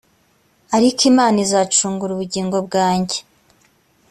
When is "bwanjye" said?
2.67-3.17